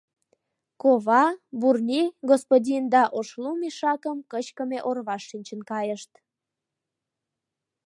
Кова, 0.81 1.25
Бурни 1.59 2.01
господин 2.31 2.83
да 2.93 3.03
Ошлум 3.19 3.59
ишакым 3.69 4.17
кычкыме 4.31 4.79
орваш 4.89 5.21
шинчын 5.29 5.61
кайышт. 5.69 6.11